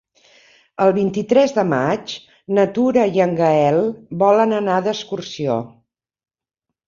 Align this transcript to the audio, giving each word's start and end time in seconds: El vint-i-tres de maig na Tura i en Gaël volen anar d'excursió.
El 0.85 0.93
vint-i-tres 0.93 1.51
de 1.57 1.65
maig 1.73 2.15
na 2.59 2.63
Tura 2.77 3.03
i 3.17 3.21
en 3.27 3.35
Gaël 3.41 3.77
volen 4.23 4.57
anar 4.61 4.79
d'excursió. 4.87 5.59